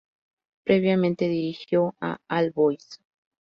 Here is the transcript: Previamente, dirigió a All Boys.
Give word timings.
Previamente, 0.65 1.27
dirigió 1.27 1.93
a 2.01 2.17
All 2.27 2.49
Boys. 2.49 2.99